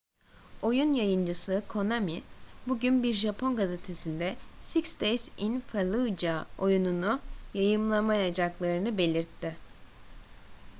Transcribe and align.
oyun 0.61 0.93
yayıncısı 0.93 1.63
konami 1.67 2.21
bugün 2.67 3.03
bir 3.03 3.13
japon 3.13 3.55
gazetesinde 3.55 4.35
six 4.61 4.99
days 5.01 5.29
in 5.37 5.59
fallujah 5.59 6.45
oyununu 6.59 7.19
yayınlamayacaklarını 7.53 8.97
belirtti 8.97 9.55